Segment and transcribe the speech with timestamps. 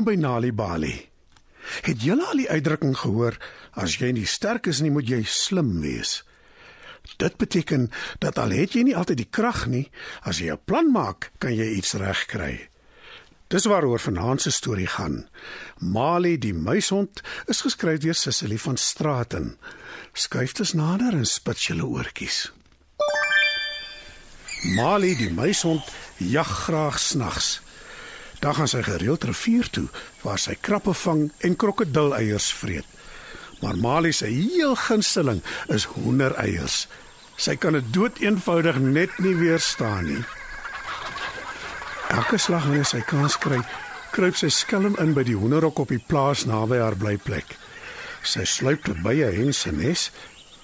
[0.00, 0.94] Welkom by Nali Bali.
[1.84, 3.34] Het julle al die uitdrukking gehoor
[3.76, 6.22] as jy nie sterk is nie, moet jy slim wees?
[7.20, 7.90] Dit beteken
[8.24, 9.90] dat al het jy nie altyd die krag nie,
[10.24, 12.70] as jy 'n plan maak, kan jy iets regkry.
[13.52, 15.28] Dis waaroor vanaand se storie gaan.
[15.80, 19.58] Mali die muishond is geskryf deur Sissily van Straaten.
[20.14, 22.52] Skuif dus nader en spits julle oortjies.
[24.64, 25.84] Mali die muishond
[26.16, 27.60] jag graag snags.
[28.40, 29.88] Dan gaan sy gereeld rivier toe
[30.22, 32.86] waar sy krappe vang en krokodilleiers vreet.
[33.60, 36.86] Maar Mali se heel gunsteling is hoendereiers.
[37.36, 40.22] Sy kan dit dood eenvoudig net nie weerstaan nie.
[42.10, 43.60] Elke slag wanneer sy kans kry,
[44.10, 47.54] kruip sy skelm in by die hoenderhok op die plaas naby haar blyplek.
[48.24, 50.10] Sy sluip by 'n hen se nes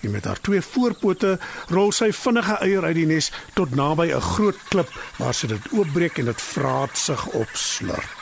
[0.00, 4.28] en met haar twee voorpote rol sy vinnige eier uit die nes tot naby 'n
[4.34, 8.16] groot klip waar sy dit oopbreek en dit vraatsig opslurp.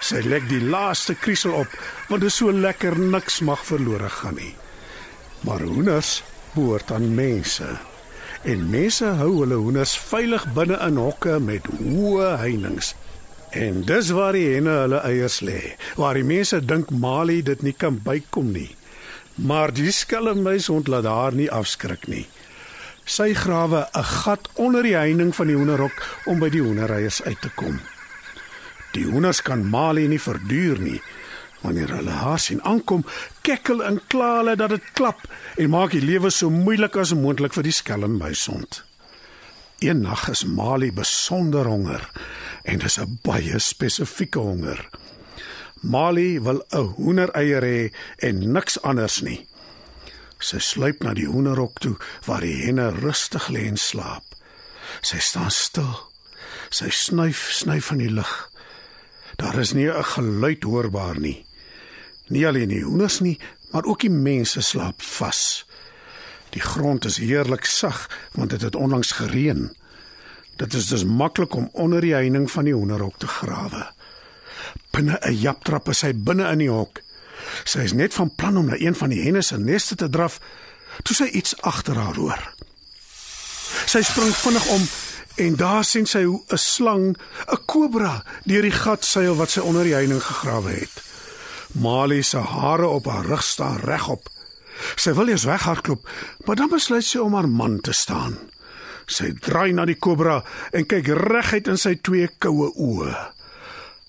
[0.00, 1.68] Sy lê die laaste kriesel op
[2.08, 4.54] want dit is so lekker niks mag verlore gaan nie.
[5.40, 6.22] Maar hoenders
[6.54, 7.78] behoort aan mense.
[8.44, 12.92] En mense hou hulle hoenders veilig binne in hokke met hoë heininge.
[13.54, 17.72] En dis waar die henne hulle eiers lê, waar die mense dink Mali dit nie
[17.72, 18.70] kan bykom nie.
[19.34, 22.26] Maar die skelmmuis ontlaat haar nie afskrik nie.
[23.04, 27.40] Sy grawe 'n gat onder die heining van die hoenderhok om by die hoendereiers uit
[27.40, 27.80] te kom.
[28.92, 31.02] Die hoenders kan Mali nie verduur nie.
[31.60, 33.04] Wanneer hulle haar sien aankom,
[33.42, 35.20] kekkel en kla hulle dat dit klap
[35.56, 38.84] en maak die lewe so moeilik as moontlik vir die skelmmuisond.
[39.78, 42.04] Eendag is Mali besonder honger
[42.64, 44.88] en dis 'n baie spesifieke honger.
[45.84, 49.46] Mali wil 'n hoendereier hê en niks anders nie.
[50.40, 54.24] Sy sluip na die hoenderhok toe waar die henne rustig lê en slaap.
[55.00, 55.92] Sy staan stil.
[56.70, 58.50] Sy snuif snuif in die lug.
[59.36, 61.46] Daar is nie 'n geluid hoorbaar nie.
[62.28, 63.38] Nie alleen die hoenders nie,
[63.70, 65.66] maar ook die mense slaap vas.
[66.50, 69.76] Die grond is heerlik sag want dit het onlangs gereën.
[70.56, 73.92] Dit is dus maklik om onder die heining van die hoenderhok te grawe.
[74.94, 77.00] Binne 'n japtrap is sy binne in die hok.
[77.64, 80.40] Sy is net van plan om na een van die henne se neste te draf
[81.02, 82.42] toe sy iets agter haar hoor.
[83.90, 84.86] Sy spring vinnig om
[85.44, 87.16] en daar sien sy hoe 'n slang,
[87.50, 91.02] 'n kobra, deur die gat seil wat sy onder die heining gegrawe het.
[91.72, 94.28] Mali se hare op haar rug staan regop.
[94.96, 96.08] Sy wil eers weghardloop,
[96.44, 98.38] maar dan besluit sy om haar man te staan.
[99.06, 103.34] Sy draai na die kobra en kyk reguit in sy twee koue oë.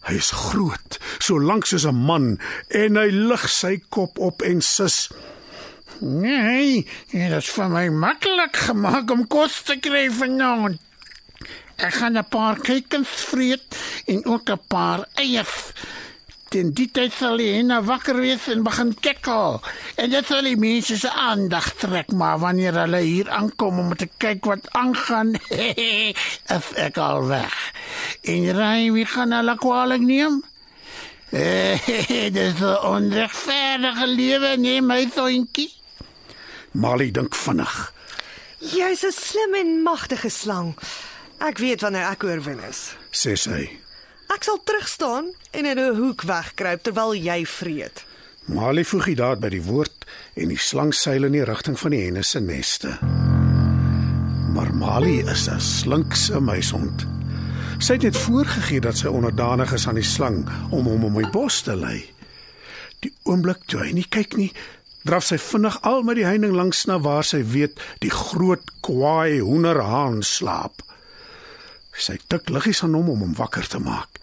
[0.06, 2.38] Hy is groot, so lank soos 'n man
[2.70, 5.10] en hy lig sy kop op en sus.
[6.00, 10.78] Nee, dit is vir my maklik gemaak om kos te kry vanaand.
[11.78, 15.74] Ek gaan 'n paar kykens vreet en ook 'n paar eiers.
[16.56, 19.58] Teen die tyd sal hy nou wakker wees en begin kekkel.
[20.00, 24.08] En dit sal die mense se aandag trek, maar wanneer hulle hier aankom om te
[24.24, 25.34] kyk wat aangaan,
[26.56, 27.60] is ek al weg.
[28.32, 30.40] En raai wie gaan hulle kwaliek neem?
[31.36, 35.74] Dit is 'n onregverdige lewe, nee my soentjie.
[36.72, 37.92] Mali dink vinnig.
[38.64, 40.78] Jy's 'n slim en magtige slang.
[41.44, 42.96] Ek weet wanneer ek oorwin is.
[43.12, 43.85] sê sy.
[44.34, 48.06] Ek sal terugstaan en in 'n hoek wegkruip terwyl jy vreet.
[48.46, 50.06] Mali voeg hy daad by die woord
[50.36, 52.98] en die slang seil in die rigting van die henne se neste.
[54.54, 57.06] Maar Mali is 'n slinkse muishond.
[57.80, 61.30] Sy het net voorgegee dat sy onderdanig is aan die slang om hom om die
[61.30, 62.06] bos te lei.
[63.00, 64.54] Die oomblik toe hy nie kyk nie,
[65.04, 69.40] draf sy vinnig al met die heining langs na waar sy weet die groot kwaai
[69.40, 70.82] hoenderhaan slaap.
[71.98, 74.20] Sy tik liggies aan hom om hom wakker te maak.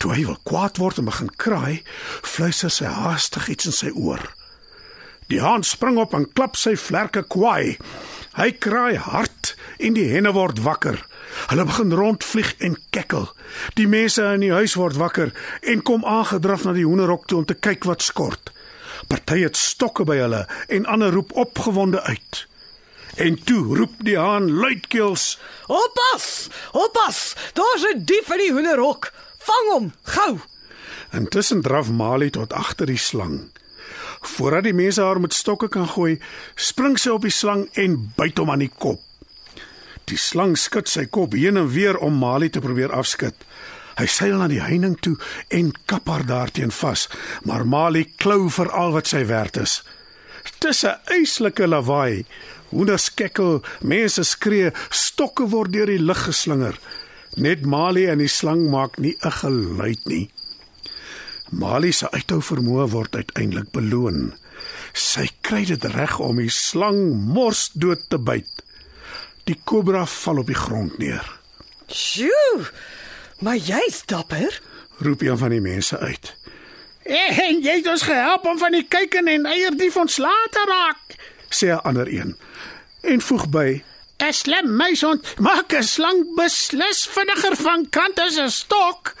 [0.00, 1.82] Toe hy wil kwaad word en begin kraai,
[2.22, 4.22] fluister sy haastig iets in sy oor.
[5.30, 7.76] Die haan spring op en klap sy vlerke kwaai.
[8.36, 11.00] Hy kraai hard en die henne word wakker.
[11.50, 13.26] Hulle begin rondvlieg en kekkel.
[13.74, 15.32] Die mense in die huis word wakker
[15.66, 18.52] en kom aangedraf na die hoenderhok toe om te kyk wat skort.
[19.10, 22.46] Party het stokke by hulle en ander roep opgewonde uit.
[23.16, 26.48] En toe roep die haan luidkeels: Oppas!
[26.72, 27.36] Oppas!
[27.52, 29.12] Daar's 'n dief in die hoenderhok.
[29.38, 30.38] Vang hom, gou.
[31.12, 33.50] Intussen draf Mali tot agter die slang.
[34.20, 36.20] Voordat die mense haar met stokke kan gooi,
[36.54, 39.00] spring sy op die slang en byt hom aan die kop.
[40.04, 43.34] Die slang skud sy kop heen en weer om Mali te probeer afskud.
[43.96, 45.16] Hy seil na die heining toe
[45.48, 47.08] en kap haar daarteen vas,
[47.42, 49.80] maar Mali klou vir al wat sy werd is.
[50.60, 52.24] Dis 'n eislike lawaai.
[52.70, 56.78] Hoenders kekkel, mense skree, stokke word deur die lug geslinger.
[57.36, 60.30] Net Mali en die slang maak nie 'n geluid nie.
[61.50, 64.34] Mali se uithou vermoë word uiteindelik beloon.
[64.92, 68.62] Sy kry dit reg om die slang mors dood te byt.
[69.44, 71.26] Die kobra val op die grond neer.
[71.86, 72.66] Sjoe!
[73.38, 74.60] Maar jy's dapper.
[74.98, 76.34] Roep een van die mense uit.
[77.06, 81.18] En jy het ons gehelp om van die kuiken en eierdief ontslae te raak.
[81.50, 82.36] Sê 'n ander een.
[83.00, 83.82] En voeg by:
[84.18, 89.14] 'n Slim muisond maak 'n slang beslis vinniger van kant as 'n stok.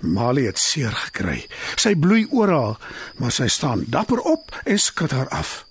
[0.00, 1.46] Mali het seer gekry.
[1.76, 2.78] Sy bloei oral,
[3.16, 5.66] maar sy staan dapper op en skud haar af.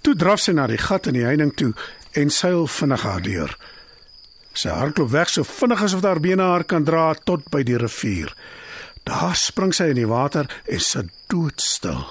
[0.00, 1.72] Toe draf sy na die gat in die heining toe
[2.12, 3.56] en seil vinnig haar deur.
[4.52, 7.76] Sy hardloop weg so vinnig as wat haar bene haar kan dra tot by die
[7.76, 8.34] rivier.
[9.08, 12.02] Daar spring sy in die water en sit doodstil.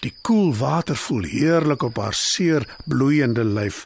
[0.00, 3.84] Die koel water voel heerlik op haar seer bloeiende lyf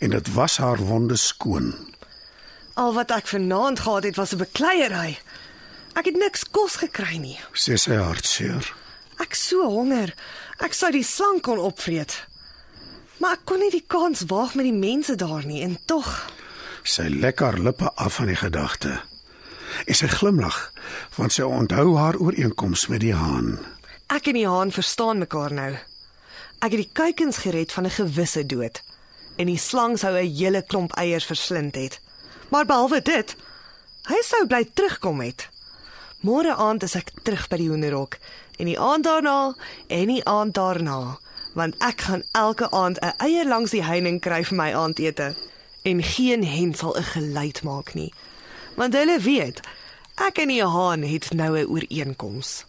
[0.00, 1.74] en dit was haar wonde skoon.
[2.80, 5.18] Al wat ek vanaand gehad het was 'n bekleierery.
[5.94, 7.38] Ek het niks kos gekry nie.
[7.52, 8.74] Sê sy hartseer.
[9.20, 10.14] Ek so honger.
[10.58, 12.26] Ek sou die slang kon opvreet.
[13.18, 16.26] Maar ek kon nie die kans waag met die mense daar nie en tog
[16.84, 19.00] Sy lek haar lippe af van die gedagte.
[19.86, 20.72] En sy glimlag
[21.16, 23.58] want sy onthou haar ooreenkoms met die haan.
[24.06, 25.72] ek en die haan verstaan mekaar nou.
[26.60, 28.82] Ek het die kuikens gered van 'n gewisse dood
[29.36, 32.00] en die slang sou 'n hele klomp eiers verslind het.
[32.48, 33.36] Maar behalwe dit,
[34.06, 35.48] hy sou bly terugkom het.
[36.20, 38.18] Môre aand is ek terug by die hoenderhok
[38.58, 39.54] en die aand daarna
[39.88, 41.18] en die aand daarna,
[41.54, 45.34] want ek gaan elke aand 'n eier langs die heining kry vir my aandete
[45.82, 48.12] en geen hen sal 'n geluid maak nie.
[48.74, 49.60] Want hulle weet,
[50.18, 52.64] ek en haan het nou 'n ooreenkoms.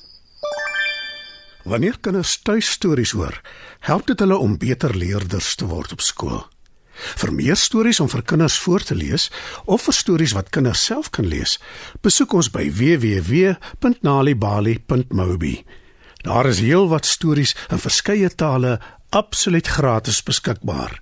[1.64, 3.42] Wanneer kinders tuistories hoor,
[3.80, 6.48] help dit hulle om beter leerders te word op skool.
[6.94, 9.32] Vir meer stories om vir kinders voor te lees
[9.66, 11.60] of vir stories wat kinders self kan lees,
[12.02, 15.66] besoek ons by www.nalibali.mobi.
[16.22, 18.80] Daar is heelwat stories in verskeie tale
[19.10, 21.02] absoluut gratis beskikbaar.